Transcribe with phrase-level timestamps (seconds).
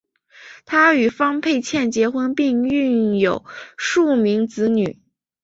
[0.65, 3.45] 他与方佩倩结婚并育有
[3.77, 4.99] 数名子女。